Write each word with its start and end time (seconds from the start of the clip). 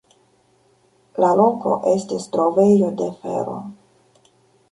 La 1.23 1.27
loko 1.39 1.75
estis 1.91 2.25
trovejo 2.37 2.89
de 3.01 3.09
fero. 3.21 3.57